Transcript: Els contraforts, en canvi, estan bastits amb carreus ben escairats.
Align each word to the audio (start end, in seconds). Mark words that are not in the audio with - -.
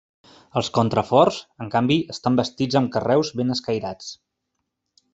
Els 0.61 0.69
contraforts, 0.77 1.37
en 1.65 1.69
canvi, 1.77 1.97
estan 2.15 2.41
bastits 2.41 2.81
amb 2.83 2.93
carreus 2.97 3.33
ben 3.43 3.59
escairats. 3.59 4.13